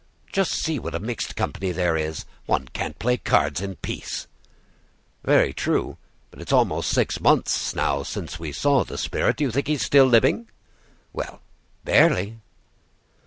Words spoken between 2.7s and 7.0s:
can't play cards in peace." "Very true. But it's almost